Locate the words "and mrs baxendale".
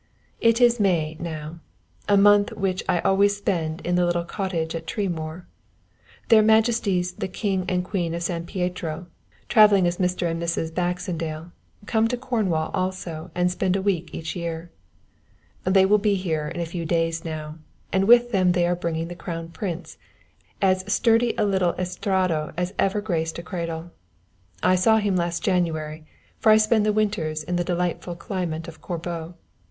10.27-11.51